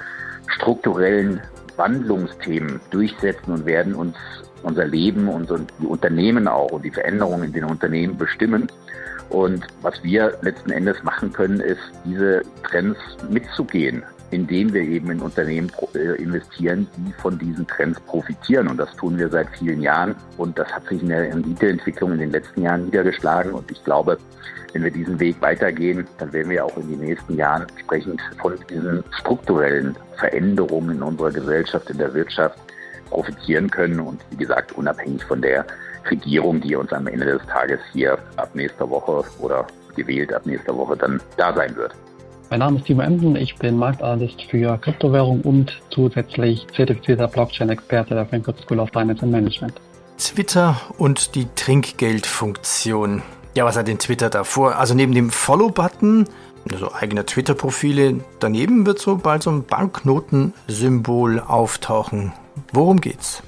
strukturellen 0.47 1.41
Wandlungsthemen 1.75 2.79
durchsetzen 2.89 3.51
und 3.51 3.65
werden 3.65 3.93
uns 3.93 4.15
unser 4.63 4.85
Leben 4.85 5.27
und 5.27 5.49
die 5.79 5.85
Unternehmen 5.85 6.47
auch 6.47 6.71
und 6.71 6.83
die 6.83 6.91
Veränderungen 6.91 7.45
in 7.45 7.53
den 7.53 7.63
Unternehmen 7.65 8.17
bestimmen. 8.17 8.67
Und 9.29 9.67
was 9.81 10.01
wir 10.03 10.37
letzten 10.41 10.71
Endes 10.71 11.03
machen 11.03 11.33
können, 11.33 11.59
ist, 11.59 11.81
diese 12.05 12.41
Trends 12.63 12.97
mitzugehen, 13.29 14.03
indem 14.31 14.73
wir 14.73 14.81
eben 14.81 15.11
in 15.11 15.21
Unternehmen 15.21 15.71
äh, 15.93 16.21
investieren, 16.21 16.87
die 16.97 17.13
von 17.13 17.37
diesen 17.39 17.65
Trends 17.67 17.99
profitieren. 18.01 18.67
Und 18.67 18.77
das 18.77 18.93
tun 18.95 19.17
wir 19.17 19.29
seit 19.29 19.49
vielen 19.57 19.81
Jahren. 19.81 20.15
Und 20.37 20.57
das 20.57 20.67
hat 20.71 20.85
sich 20.87 21.01
in 21.01 21.09
der 21.09 21.23
Renditeentwicklung 21.23 22.13
in 22.13 22.19
den 22.19 22.31
letzten 22.31 22.63
Jahren 22.63 22.85
niedergeschlagen. 22.85 23.53
Und 23.53 23.69
ich 23.71 23.83
glaube, 23.83 24.17
wenn 24.73 24.83
wir 24.83 24.91
diesen 24.91 25.19
Weg 25.19 25.41
weitergehen, 25.41 26.05
dann 26.17 26.33
werden 26.33 26.49
wir 26.49 26.65
auch 26.65 26.75
in 26.77 26.89
den 26.89 26.99
nächsten 26.99 27.35
Jahren 27.35 27.65
entsprechend 27.69 28.21
von 28.41 28.55
diesen 28.69 29.03
strukturellen 29.19 29.95
Veränderungen 30.17 30.97
in 30.97 31.03
unserer 31.03 31.31
Gesellschaft, 31.31 31.89
in 31.89 31.97
der 31.97 32.13
Wirtschaft 32.13 32.59
profitieren 33.09 33.69
können. 33.69 33.99
Und 33.99 34.21
wie 34.31 34.37
gesagt, 34.37 34.73
unabhängig 34.73 35.23
von 35.23 35.41
der 35.41 35.65
Regierung, 36.09 36.61
die 36.61 36.75
uns 36.75 36.91
am 36.91 37.07
Ende 37.07 37.25
des 37.25 37.45
Tages 37.47 37.79
hier 37.93 38.17
ab 38.35 38.49
nächster 38.53 38.89
Woche 38.89 39.23
oder 39.39 39.65
gewählt 39.95 40.33
ab 40.33 40.45
nächster 40.45 40.75
Woche 40.75 40.95
dann 40.95 41.21
da 41.37 41.53
sein 41.53 41.75
wird. 41.75 41.93
Mein 42.49 42.59
Name 42.59 42.77
ist 42.77 42.85
Timo 42.85 43.01
Emden, 43.01 43.35
ich 43.35 43.57
bin 43.57 43.75
Marktanalyst 43.77 44.41
für 44.43 44.77
Kryptowährung 44.77 45.41
und 45.41 45.81
zusätzlich 45.89 46.65
zertifizierter 46.73 47.27
Blockchain-Experte 47.27 48.15
der 48.15 48.25
Frankfurt 48.25 48.61
School 48.61 48.79
of 48.79 48.89
Finance 48.93 49.21
and 49.21 49.33
Management. 49.33 49.73
Twitter 50.17 50.77
und 50.97 51.35
die 51.35 51.45
Trinkgeldfunktion. 51.55 53.21
Ja, 53.53 53.65
was 53.65 53.75
hat 53.75 53.89
denn 53.89 53.99
Twitter 53.99 54.29
davor? 54.29 54.77
Also 54.77 54.93
neben 54.93 55.13
dem 55.13 55.29
Follow-Button, 55.29 56.25
also 56.71 56.93
eigener 56.93 57.25
Twitter-Profile, 57.25 58.21
daneben 58.39 58.85
wird 58.85 58.99
so 58.99 59.17
bald 59.17 59.43
so 59.43 59.49
ein 59.49 59.65
Banknotensymbol 59.65 61.41
auftauchen. 61.41 62.31
Worum 62.71 63.01
geht's? 63.01 63.43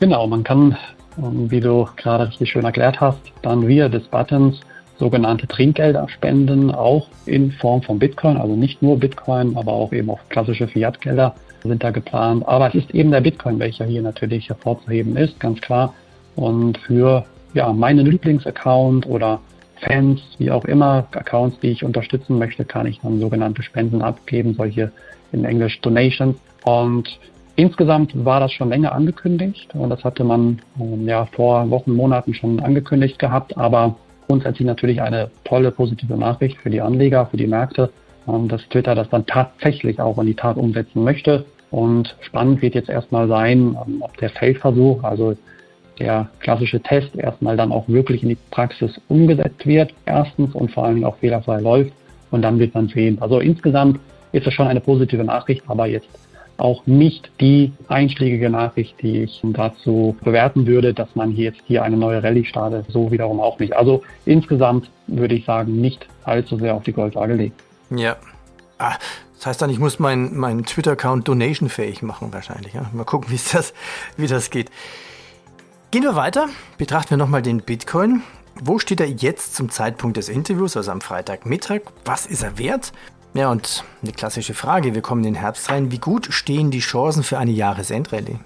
Genau, 0.00 0.26
man 0.26 0.44
kann, 0.44 0.78
ähm, 1.18 1.50
wie 1.50 1.60
du 1.60 1.86
gerade 1.96 2.28
richtig 2.28 2.52
schön 2.52 2.64
erklärt 2.64 3.02
hast, 3.02 3.20
dann 3.42 3.68
via 3.68 3.90
des 3.90 4.04
Buttons 4.04 4.60
sogenannte 5.00 5.48
Trinkgelder 5.48 6.08
spenden, 6.08 6.70
auch 6.70 7.08
in 7.26 7.50
Form 7.52 7.82
von 7.82 7.98
Bitcoin, 7.98 8.36
also 8.36 8.54
nicht 8.54 8.82
nur 8.82 9.00
Bitcoin, 9.00 9.56
aber 9.56 9.72
auch 9.72 9.92
eben 9.92 10.10
auch 10.10 10.20
klassische 10.28 10.68
Fiat-Gelder 10.68 11.34
sind 11.64 11.82
da 11.82 11.90
geplant. 11.90 12.46
Aber 12.46 12.68
es 12.68 12.74
ist 12.74 12.94
eben 12.94 13.10
der 13.10 13.22
Bitcoin, 13.22 13.58
welcher 13.58 13.86
hier 13.86 14.02
natürlich 14.02 14.48
hervorzuheben 14.48 15.16
ist, 15.16 15.40
ganz 15.40 15.60
klar. 15.60 15.94
Und 16.36 16.78
für 16.78 17.24
ja, 17.54 17.72
meinen 17.72 18.06
Lieblingsaccount 18.06 19.06
oder 19.06 19.40
Fans, 19.80 20.20
wie 20.38 20.50
auch 20.50 20.66
immer, 20.66 21.06
Accounts, 21.12 21.58
die 21.60 21.68
ich 21.68 21.82
unterstützen 21.82 22.38
möchte, 22.38 22.64
kann 22.66 22.86
ich 22.86 23.00
dann 23.00 23.18
sogenannte 23.18 23.62
Spenden 23.62 24.02
abgeben, 24.02 24.54
solche 24.54 24.92
in 25.32 25.46
Englisch 25.46 25.80
Donations. 25.80 26.36
Und 26.64 27.08
insgesamt 27.56 28.12
war 28.24 28.40
das 28.40 28.52
schon 28.52 28.68
länger 28.68 28.92
angekündigt 28.92 29.74
und 29.74 29.88
das 29.88 30.04
hatte 30.04 30.24
man 30.24 30.60
ja 31.06 31.24
vor 31.24 31.70
Wochen, 31.70 31.94
Monaten 31.94 32.34
schon 32.34 32.60
angekündigt 32.60 33.18
gehabt, 33.18 33.56
aber 33.56 33.96
grundsätzlich 34.30 34.64
natürlich 34.64 35.02
eine 35.02 35.28
tolle 35.42 35.72
positive 35.72 36.16
Nachricht 36.16 36.56
für 36.58 36.70
die 36.70 36.80
Anleger, 36.80 37.26
für 37.26 37.36
die 37.36 37.48
Märkte, 37.48 37.90
ähm, 38.28 38.46
dass 38.46 38.62
Twitter 38.68 38.94
das 38.94 39.10
dann 39.10 39.26
tatsächlich 39.26 39.98
auch 39.98 40.18
in 40.18 40.26
die 40.26 40.34
Tat 40.34 40.56
umsetzen 40.56 41.02
möchte. 41.02 41.44
Und 41.72 42.16
spannend 42.20 42.62
wird 42.62 42.76
jetzt 42.76 42.88
erstmal 42.88 43.26
sein, 43.26 43.76
ähm, 43.84 44.02
ob 44.02 44.16
der 44.18 44.30
Feldversuch, 44.30 45.02
also 45.02 45.36
der 45.98 46.28
klassische 46.38 46.80
Test, 46.80 47.16
erstmal 47.16 47.56
dann 47.56 47.72
auch 47.72 47.88
wirklich 47.88 48.22
in 48.22 48.28
die 48.28 48.38
Praxis 48.52 49.00
umgesetzt 49.08 49.66
wird, 49.66 49.92
erstens 50.06 50.54
und 50.54 50.70
vor 50.70 50.84
allen 50.84 50.94
Dingen 50.94 51.06
auch 51.06 51.16
fehlerfrei 51.16 51.58
läuft. 51.60 51.92
Und 52.30 52.42
dann 52.42 52.60
wird 52.60 52.72
man 52.72 52.86
sehen. 52.86 53.18
Also 53.20 53.40
insgesamt 53.40 53.98
ist 54.30 54.46
es 54.46 54.54
schon 54.54 54.68
eine 54.68 54.80
positive 54.80 55.24
Nachricht, 55.24 55.64
aber 55.66 55.86
jetzt 55.86 56.08
auch 56.60 56.86
nicht 56.86 57.30
die 57.40 57.72
einschlägige 57.88 58.50
Nachricht, 58.50 59.00
die 59.02 59.22
ich 59.22 59.40
dazu 59.42 60.16
bewerten 60.22 60.66
würde, 60.66 60.94
dass 60.94 61.14
man 61.14 61.30
hier 61.30 61.46
jetzt 61.46 61.60
hier 61.66 61.82
eine 61.82 61.96
neue 61.96 62.22
Rallye 62.22 62.44
startet. 62.44 62.86
So 62.88 63.10
wiederum 63.10 63.40
auch 63.40 63.58
nicht. 63.58 63.76
Also 63.76 64.02
insgesamt 64.24 64.90
würde 65.06 65.34
ich 65.34 65.44
sagen, 65.44 65.80
nicht 65.80 66.06
allzu 66.24 66.56
sehr 66.58 66.74
auf 66.74 66.82
die 66.82 66.92
Goldwaage 66.92 67.34
legen. 67.34 67.54
Ja. 67.90 68.16
Ah, 68.78 68.96
das 69.36 69.46
heißt 69.46 69.62
dann, 69.62 69.70
ich 69.70 69.78
muss 69.78 69.98
meinen 69.98 70.36
mein 70.36 70.64
Twitter-Account 70.64 71.26
donation-fähig 71.26 72.02
machen 72.02 72.32
wahrscheinlich. 72.32 72.74
Ja? 72.74 72.90
Mal 72.92 73.04
gucken, 73.04 73.30
wie 73.32 73.40
das, 73.52 73.74
wie 74.16 74.26
das 74.26 74.50
geht. 74.50 74.70
Gehen 75.90 76.02
wir 76.02 76.14
weiter. 76.14 76.48
Betrachten 76.78 77.10
wir 77.10 77.16
nochmal 77.16 77.42
den 77.42 77.62
Bitcoin. 77.62 78.22
Wo 78.62 78.78
steht 78.78 79.00
er 79.00 79.08
jetzt 79.08 79.54
zum 79.54 79.70
Zeitpunkt 79.70 80.16
des 80.16 80.28
Interviews, 80.28 80.76
also 80.76 80.90
am 80.90 81.00
Freitagmittag? 81.00 81.80
Was 82.04 82.26
ist 82.26 82.42
er 82.42 82.58
wert? 82.58 82.92
Ja, 83.32 83.50
und 83.50 83.84
eine 84.02 84.12
klassische 84.12 84.54
Frage, 84.54 84.94
wir 84.94 85.02
kommen 85.02 85.24
in 85.24 85.34
den 85.34 85.40
Herbst 85.40 85.70
rein. 85.70 85.92
Wie 85.92 85.98
gut 85.98 86.28
stehen 86.30 86.70
die 86.70 86.80
Chancen 86.80 87.22
für 87.22 87.38
eine 87.38 87.52
Jahresendrallye? 87.52 88.40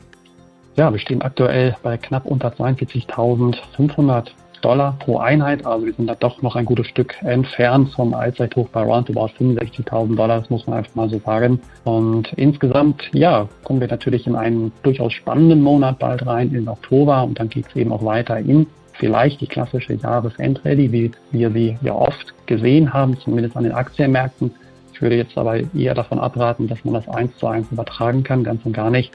Ja, 0.77 0.93
wir 0.93 0.99
stehen 0.99 1.23
aktuell 1.23 1.77
bei 1.83 1.97
knapp 1.97 2.27
unter 2.27 2.49
42.500 2.49 4.27
Dollar 4.61 4.97
pro 4.99 5.19
Einheit. 5.19 5.65
Also 5.65 5.87
wir 5.87 5.95
sind 5.95 6.07
da 6.07 6.15
doch 6.15 6.43
noch 6.43 6.57
ein 6.57 6.65
gutes 6.65 6.87
Stück 6.89 7.15
entfernt 7.23 7.93
vom 7.95 8.13
Allzeithoch 8.13 8.69
bei 8.71 8.83
roundabout 8.83 9.31
65.000 9.39 10.17
Dollar. 10.17 10.41
Das 10.41 10.51
muss 10.51 10.67
man 10.67 10.79
einfach 10.79 10.95
mal 10.95 11.09
so 11.09 11.19
sagen. 11.19 11.61
Und 11.85 12.33
insgesamt, 12.35 13.03
ja, 13.13 13.49
kommen 13.63 13.81
wir 13.81 13.89
natürlich 13.89 14.27
in 14.27 14.37
einen 14.37 14.73
durchaus 14.83 15.13
spannenden 15.13 15.63
Monat 15.63 15.99
bald 15.99 16.27
rein, 16.27 16.55
in 16.55 16.69
Oktober. 16.69 17.23
Und 17.25 17.39
dann 17.39 17.49
geht 17.49 17.67
es 17.69 17.77
eben 17.77 17.93
auch 17.93 18.05
weiter 18.05 18.39
in 18.39 18.67
vielleicht 18.95 19.41
die 19.41 19.47
klassische 19.47 19.95
Jahresendrallye, 19.95 20.93
wie 20.93 21.11
wir 21.31 21.51
sie 21.51 21.79
ja 21.83 21.95
oft 21.95 22.35
gesehen 22.47 22.93
haben, 22.93 23.19
zumindest 23.21 23.57
an 23.57 23.65
den 23.65 23.73
Aktienmärkten. 23.73 24.51
Ich 24.95 25.03
würde 25.03 25.17
jetzt 25.17 25.37
aber 25.37 25.59
eher 25.75 25.95
davon 25.95 26.21
abraten, 26.21 26.69
dass 26.69 26.85
man 26.85 26.95
das 26.95 27.09
eins 27.09 27.37
zu 27.39 27.49
eins 27.49 27.67
übertragen 27.73 28.23
kann, 28.23 28.45
ganz 28.45 28.65
und 28.65 28.73
gar 28.73 28.91
nicht. 28.91 29.13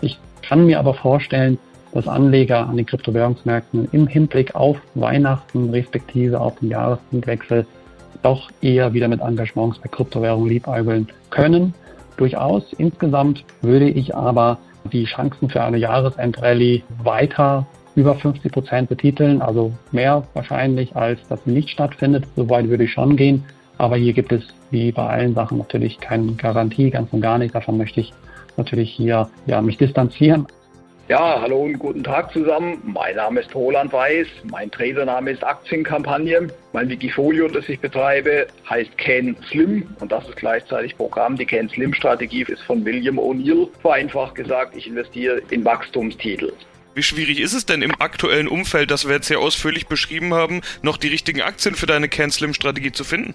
Ich 0.00 0.18
kann 0.42 0.66
mir 0.66 0.80
aber 0.80 0.92
vorstellen, 0.92 1.56
dass 1.92 2.08
Anleger 2.08 2.68
an 2.68 2.76
den 2.76 2.86
Kryptowährungsmärkten 2.86 3.88
im 3.92 4.08
Hinblick 4.08 4.56
auf 4.56 4.78
Weihnachten 4.94 5.70
respektive 5.70 6.40
auf 6.40 6.58
den 6.58 6.70
Jahreswechsel 6.70 7.64
doch 8.22 8.50
eher 8.60 8.92
wieder 8.92 9.06
mit 9.06 9.20
Engagements 9.20 9.78
bei 9.78 9.88
Kryptowährungen 9.88 10.48
liebäugeln 10.48 11.08
können. 11.30 11.74
Durchaus. 12.16 12.64
Insgesamt 12.74 13.44
würde 13.62 13.88
ich 13.88 14.14
aber 14.14 14.58
die 14.92 15.04
Chancen 15.04 15.48
für 15.48 15.62
eine 15.62 15.78
Jahresendrallye 15.78 16.82
weiter 17.02 17.66
über 17.94 18.16
50 18.16 18.50
Prozent 18.50 18.88
betiteln, 18.88 19.42
also 19.42 19.72
mehr 19.92 20.24
wahrscheinlich 20.34 20.96
als 20.96 21.20
das 21.28 21.46
nicht 21.46 21.70
stattfindet. 21.70 22.24
Soweit 22.34 22.68
würde 22.68 22.84
ich 22.84 22.92
schon 22.92 23.16
gehen. 23.16 23.44
Aber 23.80 23.96
hier 23.96 24.12
gibt 24.12 24.30
es 24.30 24.42
wie 24.70 24.92
bei 24.92 25.06
allen 25.06 25.34
Sachen 25.34 25.56
natürlich 25.56 25.98
keine 25.98 26.34
Garantie, 26.34 26.90
ganz 26.90 27.10
und 27.14 27.22
gar 27.22 27.38
nicht. 27.38 27.54
Davon 27.54 27.78
möchte 27.78 28.00
ich 28.00 28.12
natürlich 28.58 28.90
hier 28.90 29.30
ja, 29.46 29.62
mich 29.62 29.78
distanzieren. 29.78 30.46
Ja, 31.08 31.40
hallo 31.40 31.62
und 31.62 31.78
guten 31.78 32.04
Tag 32.04 32.30
zusammen. 32.30 32.82
Mein 32.84 33.16
Name 33.16 33.40
ist 33.40 33.54
Roland 33.54 33.90
Weiß. 33.90 34.26
Mein 34.50 34.70
Tradername 34.70 35.30
ist 35.30 35.42
Aktienkampagne. 35.42 36.48
Mein 36.74 36.90
Wikifolio, 36.90 37.48
das 37.48 37.70
ich 37.70 37.80
betreibe, 37.80 38.48
heißt 38.68 38.98
Can 38.98 39.34
Slim 39.48 39.88
und 39.98 40.12
das 40.12 40.28
ist 40.28 40.36
gleichzeitig 40.36 40.94
Programm. 40.98 41.36
Die 41.36 41.46
Can 41.46 41.70
Slim 41.70 41.94
Strategie 41.94 42.42
ist 42.42 42.62
von 42.64 42.84
William 42.84 43.18
O'Neill. 43.18 43.66
Vereinfacht 43.80 44.34
gesagt, 44.34 44.76
ich 44.76 44.88
investiere 44.88 45.40
in 45.48 45.64
Wachstumstitel. 45.64 46.52
Wie 46.94 47.02
schwierig 47.02 47.40
ist 47.40 47.54
es 47.54 47.64
denn 47.64 47.80
im 47.80 47.98
aktuellen 47.98 48.46
Umfeld, 48.46 48.90
das 48.90 49.08
wir 49.08 49.14
jetzt 49.14 49.28
sehr 49.28 49.38
ausführlich 49.38 49.86
beschrieben 49.86 50.34
haben, 50.34 50.60
noch 50.82 50.98
die 50.98 51.08
richtigen 51.08 51.40
Aktien 51.40 51.74
für 51.76 51.86
deine 51.86 52.10
Can 52.10 52.30
Slim 52.30 52.52
Strategie 52.52 52.92
zu 52.92 53.04
finden? 53.04 53.34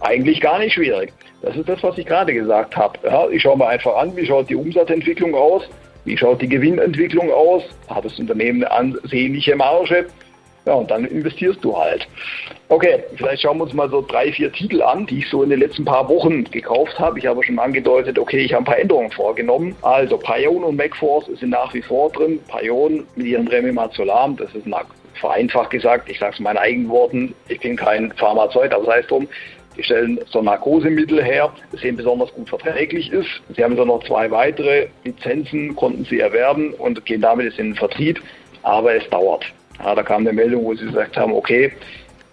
Eigentlich 0.00 0.40
gar 0.40 0.58
nicht 0.58 0.74
schwierig. 0.74 1.12
Das 1.42 1.56
ist 1.56 1.68
das, 1.68 1.82
was 1.82 1.98
ich 1.98 2.06
gerade 2.06 2.32
gesagt 2.32 2.76
habe. 2.76 2.98
Ja, 3.04 3.28
ich 3.28 3.42
schaue 3.42 3.58
mir 3.58 3.66
einfach 3.66 3.96
an, 3.96 4.16
wie 4.16 4.26
schaut 4.26 4.48
die 4.48 4.56
Umsatzentwicklung 4.56 5.34
aus, 5.34 5.62
wie 6.04 6.16
schaut 6.16 6.40
die 6.40 6.48
Gewinnentwicklung 6.48 7.30
aus, 7.32 7.62
hat 7.88 8.04
das 8.04 8.18
Unternehmen 8.18 8.64
eine 8.64 8.94
ansehnliche 8.94 9.56
Marge, 9.56 10.06
ja, 10.64 10.74
und 10.74 10.90
dann 10.90 11.04
investierst 11.04 11.62
du 11.64 11.76
halt. 11.76 12.06
Okay, 12.68 13.02
vielleicht 13.16 13.42
schauen 13.42 13.58
wir 13.58 13.64
uns 13.64 13.72
mal 13.72 13.90
so 13.90 14.00
drei, 14.00 14.32
vier 14.32 14.52
Titel 14.52 14.80
an, 14.80 15.06
die 15.06 15.18
ich 15.18 15.28
so 15.28 15.42
in 15.42 15.50
den 15.50 15.58
letzten 15.58 15.84
paar 15.84 16.08
Wochen 16.08 16.44
gekauft 16.44 16.98
habe. 17.00 17.18
Ich 17.18 17.26
habe 17.26 17.42
schon 17.42 17.58
angedeutet, 17.58 18.18
okay, 18.18 18.38
ich 18.38 18.52
habe 18.52 18.62
ein 18.62 18.66
paar 18.66 18.78
Änderungen 18.78 19.10
vorgenommen. 19.10 19.74
Also 19.82 20.18
Pion 20.18 20.62
und 20.62 20.76
MacForce 20.76 21.26
sind 21.38 21.50
nach 21.50 21.74
wie 21.74 21.82
vor 21.82 22.10
drin. 22.12 22.38
Pion 22.46 23.04
mit 23.16 23.26
ihren 23.26 23.48
Remimazolam, 23.48 24.36
das 24.36 24.54
ist 24.54 24.66
nach 24.66 24.86
vereinfacht 25.22 25.70
gesagt, 25.70 26.10
ich 26.10 26.18
sage 26.18 26.32
es 26.32 26.38
in 26.40 26.44
meinen 26.44 26.58
eigenen 26.58 26.88
Worten, 26.90 27.34
ich 27.48 27.60
bin 27.60 27.76
kein 27.76 28.12
Pharmazeut, 28.12 28.74
aber 28.74 28.84
sei 28.84 28.98
es 28.98 29.06
drum, 29.06 29.28
die 29.76 29.82
stellen 29.82 30.20
so 30.26 30.42
Narkosemittel 30.42 31.22
her, 31.22 31.50
das 31.70 31.82
eben 31.82 31.96
besonders 31.96 32.32
gut 32.34 32.48
verträglich 32.48 33.10
ist. 33.10 33.30
Sie 33.56 33.64
haben 33.64 33.76
so 33.76 33.84
noch 33.84 34.04
zwei 34.04 34.30
weitere 34.30 34.88
Lizenzen, 35.04 35.74
konnten 35.76 36.04
sie 36.04 36.20
erwerben 36.20 36.74
und 36.74 37.06
gehen 37.06 37.22
damit 37.22 37.46
jetzt 37.46 37.58
in 37.58 37.70
den 37.70 37.76
Vertrieb, 37.76 38.20
aber 38.64 38.94
es 38.94 39.08
dauert. 39.08 39.44
Ja, 39.78 39.94
da 39.94 40.02
kam 40.02 40.22
eine 40.22 40.32
Meldung, 40.32 40.64
wo 40.64 40.74
sie 40.74 40.84
gesagt 40.86 41.16
haben, 41.16 41.32
okay, 41.32 41.72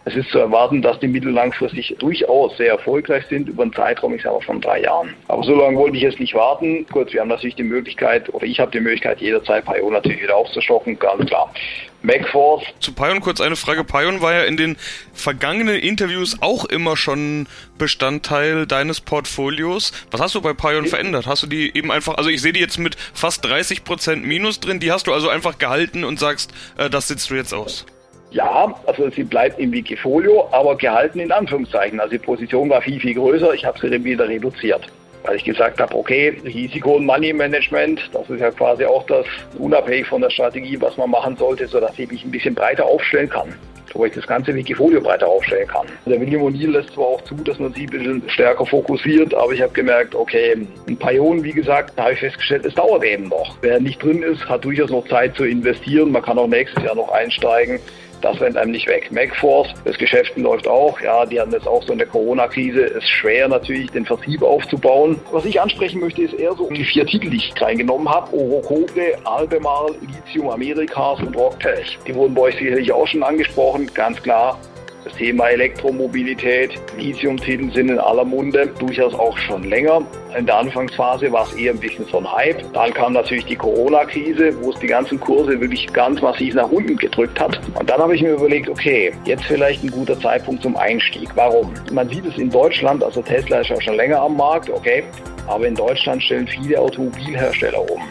es 0.10 0.16
ist 0.16 0.32
zu 0.32 0.40
erwarten, 0.40 0.82
dass 0.82 1.00
die 1.00 1.08
Mittel 1.08 1.32
langfristig 1.32 1.96
durchaus 2.00 2.58
sehr 2.58 2.72
erfolgreich 2.72 3.26
sind 3.30 3.48
über 3.48 3.62
einen 3.62 3.74
Zeitraum, 3.74 4.16
ich 4.16 4.24
sage 4.24 4.36
mal 4.36 4.42
von 4.42 4.60
drei 4.60 4.82
Jahren. 4.82 5.14
Aber 5.28 5.44
so 5.44 5.54
lange 5.54 5.78
wollte 5.78 5.98
ich 5.98 6.04
jetzt 6.04 6.20
nicht 6.20 6.34
warten. 6.34 6.86
Kurz, 6.92 7.14
wir 7.14 7.22
haben 7.22 7.28
natürlich 7.28 7.56
die 7.56 7.64
Möglichkeit, 7.64 8.34
oder 8.34 8.46
ich 8.46 8.60
habe 8.60 8.72
die 8.72 8.80
Möglichkeit, 8.80 9.22
jederzeit 9.22 9.66
Pio 9.66 9.92
natürlich 9.92 10.24
wieder 10.24 10.36
aufzustocken, 10.36 10.98
ganz 10.98 11.28
klar. 11.28 11.54
MacForce. 12.02 12.64
Zu 12.80 12.94
Pion 12.94 13.20
kurz 13.20 13.40
eine 13.40 13.56
Frage. 13.56 13.84
Pion 13.84 14.22
war 14.22 14.34
ja 14.34 14.44
in 14.44 14.58
den 14.58 14.78
vergangenen 15.14 15.76
Interviews 15.76 16.38
auch 16.42 16.66
immer 16.66 16.98
schon 16.98 17.48
Bestandteil 17.78 18.66
deines 18.66 19.02
Portfolios. 19.02 19.92
Was 20.10 20.22
hast 20.22 20.36
du 20.36 20.42
bei 20.42 20.54
Pion 20.54 20.88
verändert? 20.88 21.28
Hast 21.28 21.44
du 21.44 21.48
die 21.48 21.76
eben 21.78 21.92
einfach, 21.92 22.16
also 22.16 22.32
ich 22.32 22.42
sehe 22.42 22.54
die 22.54 22.62
jetzt 22.62 22.80
mit 22.80 22.96
fast 23.14 23.46
30% 23.46 24.16
Minus 24.16 24.60
drin, 24.60 24.80
die 24.80 24.92
hast 24.92 25.06
du 25.06 25.14
also 25.14 25.30
einfach 25.30 25.60
gehalten 25.60 26.04
und 26.04 26.20
sagst, 26.20 26.52
äh, 26.78 26.90
das 26.90 27.10
sitzt 27.10 27.30
du 27.30 27.36
jetzt 27.36 27.54
aus. 27.54 27.86
Ja, 28.32 28.74
also 28.86 29.10
sie 29.10 29.24
bleibt 29.24 29.60
im 29.60 29.72
Wikifolio, 29.72 30.48
aber 30.52 30.78
gehalten 30.78 31.20
in 31.20 31.32
Anführungszeichen. 31.32 32.00
Also 32.00 32.12
die 32.12 32.20
Position 32.20 32.70
war 32.70 32.82
viel, 32.82 33.00
viel 33.00 33.16
größer. 33.16 33.54
Ich 33.54 33.66
habe 33.66 33.80
sie 33.80 33.90
dann 33.90 34.04
wieder 34.04 34.28
reduziert. 34.28 34.86
Weil 35.24 35.36
ich 35.36 35.44
gesagt 35.44 35.82
habe, 35.82 35.96
okay, 35.96 36.38
Risiko- 36.46 36.96
und 36.96 37.06
Money-Management, 37.06 38.10
das 38.14 38.30
ist 38.30 38.40
ja 38.40 38.52
quasi 38.52 38.86
auch 38.86 39.06
das, 39.08 39.26
unabhängig 39.58 40.08
von 40.08 40.22
der 40.22 40.30
Strategie, 40.30 40.80
was 40.80 40.96
man 40.96 41.10
machen 41.10 41.36
sollte, 41.36 41.68
sodass 41.68 41.98
ich 41.98 42.10
mich 42.10 42.24
ein 42.24 42.32
bisschen 42.32 42.56
breiter 42.56 42.86
aufstellen 42.86 43.30
kann. 43.30 43.54
wo 43.94 44.06
ich 44.06 44.14
das 44.14 44.28
ganze 44.28 44.54
Wikifolio 44.54 45.02
breiter 45.02 45.28
aufstellen 45.28 45.68
kann. 45.68 45.88
Der 46.06 46.20
William 46.20 46.44
O'Neill 46.44 46.72
lässt 46.72 46.94
zwar 46.94 47.06
auch 47.06 47.22
zu, 47.24 47.36
dass 47.36 47.60
man 47.60 47.74
sie 47.74 47.84
ein 47.84 47.90
bisschen 47.90 48.30
stärker 48.30 48.66
fokussiert, 48.66 49.34
aber 49.34 49.52
ich 49.52 49.62
habe 49.62 49.74
gemerkt, 49.74 50.16
okay, 50.16 50.56
ein 50.88 50.98
paar 50.98 51.12
Ionen, 51.12 51.44
wie 51.44 51.52
gesagt, 51.52 51.94
da 51.96 52.04
habe 52.04 52.14
ich 52.14 52.20
festgestellt, 52.20 52.66
es 52.66 52.76
dauert 52.76 53.04
eben 53.04 53.30
noch. 53.30 53.58
Wer 53.62 53.80
nicht 53.80 54.02
drin 54.02 54.24
ist, 54.24 54.48
hat 54.48 54.64
durchaus 54.66 54.90
noch 54.90 55.08
Zeit 55.08 55.36
zu 55.36 55.44
investieren. 55.44 56.12
Man 56.12 56.22
kann 56.22 56.38
auch 56.38 56.48
nächstes 56.48 56.84
Jahr 56.84 56.96
noch 56.96 57.10
einsteigen. 57.12 57.80
Das 58.22 58.40
rennt 58.42 58.58
einem 58.58 58.72
nicht 58.72 58.88
weg. 58.88 59.12
MacForce, 59.12 59.74
das 59.86 59.98
Geschäft 59.98 60.36
läuft 60.38 60.68
auch. 60.68 61.00
Ja, 61.02 61.26
die 61.26 61.40
hatten 61.40 61.52
jetzt 61.52 61.68
auch 61.68 61.84
so 61.84 61.94
in 61.94 62.00
der 62.00 62.08
Corona-Krise. 62.08 62.84
Es 62.86 62.98
ist 62.98 63.10
schwer 63.10 63.48
natürlich, 63.48 63.90
den 63.92 64.06
Vertrieb 64.06 64.42
aufzubauen. 64.42 65.20
Was 65.32 65.46
ich 65.46 65.60
ansprechen 65.60 66.02
möchte, 66.02 66.24
ist 66.24 66.34
eher 66.34 66.54
so 66.54 66.70
die 66.70 66.84
vier 66.84 67.06
Titel, 67.06 67.30
die 67.30 67.38
ich 67.38 67.54
reingenommen 67.62 68.10
habe. 68.10 68.34
Orocobre, 68.36 69.18
Albemarle, 69.24 69.96
Lithium 70.02 70.50
Americas 70.50 71.20
und 71.22 71.36
Rocktech. 71.36 71.98
Die 72.08 72.16
wurden 72.16 72.34
bei 72.34 72.42
euch 72.42 72.58
sicherlich 72.58 72.92
auch 72.92 73.08
schon 73.08 73.24
angesprochen. 73.24 73.90
Ganz 73.94 74.22
klar, 74.22 74.60
das 75.04 75.14
Thema 75.14 75.50
Elektromobilität, 75.50 76.72
Lithium-Titel 76.98 77.72
sind 77.72 77.90
in 77.90 78.00
aller 78.00 78.26
Munde, 78.26 78.68
durchaus 78.80 79.14
auch 79.14 79.38
schon 79.38 79.64
länger. 79.64 80.02
In 80.38 80.46
der 80.46 80.58
Anfangsphase 80.58 81.32
war 81.32 81.48
es 81.48 81.54
eher 81.54 81.72
ein 81.74 81.80
bisschen 81.80 82.06
so 82.06 82.18
ein 82.18 82.32
Hype. 82.32 82.62
Dann 82.74 82.94
kam 82.94 83.14
natürlich 83.14 83.46
die 83.46 83.56
Corona-Krise, 83.56 84.54
wo 84.62 84.72
es 84.72 84.80
die 84.80 84.88
ganzen 84.88 85.20
Kurse 85.20 85.60
wirklich 85.60 85.92
ganz 85.94 86.22
massiv 86.22 86.54
nach 86.56 86.70
unten 86.70 86.98
gedrückt 86.98 87.40
hat. 87.40 87.60
Und 87.80 87.90
dann 87.90 88.00
habe 88.00 88.16
ich 88.16 88.22
mir 88.22 88.34
überlegt, 88.34 88.70
okay, 88.70 89.14
jetzt 89.26 89.46
vielleicht 89.46 89.84
ein 89.84 89.92
guter 89.92 90.20
Zeitpunkt 90.20 90.64
zum 90.64 90.76
Einstieg. 90.76 91.30
Warum? 91.36 91.74
Man 91.92 92.10
sieht 92.10 92.26
es 92.26 92.38
in 92.38 92.50
Deutschland, 92.50 93.04
also 93.04 93.22
Tesla 93.22 93.62
ist 93.62 93.70
ja 93.70 93.82
schon 93.82 93.96
länger 93.96 94.22
am 94.22 94.36
Markt, 94.36 94.70
okay, 94.70 95.04
aber 95.48 95.66
in 95.66 95.76
Deutschland 95.76 96.22
stellen 96.22 96.48
viele 96.48 96.80
Automobilhersteller 96.80 97.90
um 97.90 98.02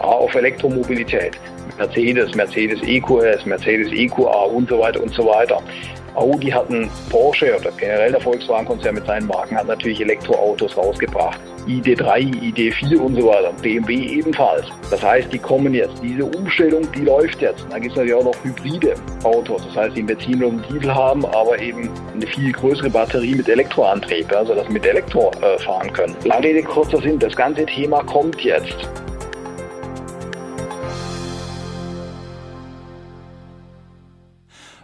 auf 0.00 0.34
Elektromobilität. 0.34 1.38
Mercedes, 1.78 2.34
Mercedes 2.34 2.80
EQS, 2.82 3.46
Mercedes 3.46 3.90
EQA 3.92 4.44
und 4.44 4.68
so 4.68 4.78
weiter 4.78 5.02
und 5.02 5.12
so 5.12 5.26
weiter. 5.26 5.60
Audi 6.14 6.48
hat 6.48 6.70
einen 6.70 6.88
Porsche 7.10 7.56
oder 7.58 7.70
generell 7.72 8.12
der 8.12 8.20
Volkswagen-Konzern 8.20 8.94
mit 8.94 9.06
seinen 9.06 9.26
Marken 9.26 9.56
hat 9.56 9.66
natürlich 9.66 10.00
Elektroautos 10.00 10.76
rausgebracht. 10.76 11.40
ID3, 11.66 12.52
ID4 12.52 12.96
und 12.98 13.16
so 13.16 13.26
weiter. 13.26 13.52
BMW 13.62 13.94
ebenfalls. 13.94 14.66
Das 14.90 15.02
heißt, 15.02 15.32
die 15.32 15.38
kommen 15.38 15.72
jetzt. 15.74 15.94
Diese 16.02 16.24
Umstellung, 16.24 16.86
die 16.92 17.00
läuft 17.00 17.40
jetzt. 17.40 17.64
Da 17.70 17.78
gibt 17.78 17.92
es 17.92 17.96
natürlich 17.96 18.14
auch 18.14 18.24
noch 18.24 18.44
hybride 18.44 18.94
Autos. 19.22 19.62
Das 19.68 19.76
heißt, 19.76 19.96
die 19.96 20.02
Benzin 20.02 20.44
und 20.44 20.62
Diesel 20.70 20.94
haben, 20.94 21.24
aber 21.24 21.58
eben 21.58 21.88
eine 22.14 22.26
viel 22.26 22.52
größere 22.52 22.90
Batterie 22.90 23.34
mit 23.34 23.48
Elektroantrieb, 23.48 24.30
also 24.32 24.54
dass 24.54 24.66
sie 24.66 24.74
mit 24.74 24.86
Elektro 24.86 25.30
äh, 25.40 25.58
fahren 25.62 25.92
können. 25.92 26.14
Lange 26.24 26.48
Rede, 26.48 26.62
kurzer 26.62 27.00
Sinn, 27.00 27.18
das 27.18 27.34
ganze 27.34 27.64
Thema 27.64 28.02
kommt 28.04 28.40
jetzt. 28.42 28.76